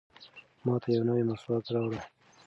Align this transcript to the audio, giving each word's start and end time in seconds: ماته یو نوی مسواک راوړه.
ماته 0.65 0.87
یو 0.95 1.03
نوی 1.09 1.23
مسواک 1.29 1.65
راوړه. 1.73 2.01